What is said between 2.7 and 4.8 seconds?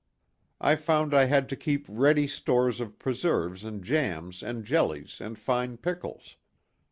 of preserves and jams and